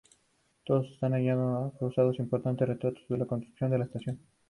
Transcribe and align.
Todos 0.65 0.87
estos 0.87 1.11
hallazgos 1.11 1.63
han 1.63 1.71
causado 1.77 2.11
importantes 2.17 2.67
retrasos 2.67 3.03
en 3.07 3.19
la 3.19 3.27
construcción 3.27 3.69
de 3.69 3.77
la 3.77 3.85
estación. 3.85 4.19